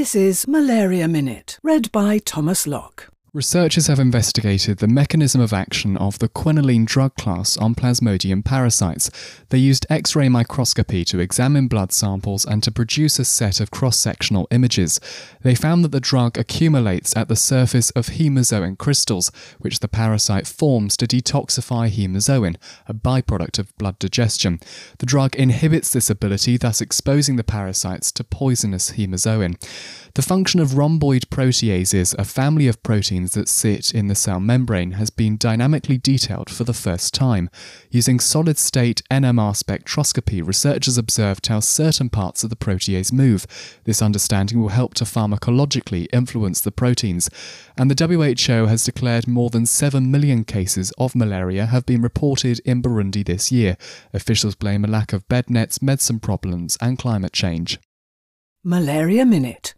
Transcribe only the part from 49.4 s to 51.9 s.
than 7 million cases of malaria have